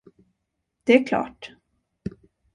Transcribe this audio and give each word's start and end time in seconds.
Det 0.83 0.95
är 0.99 1.07
klart. 1.07 1.51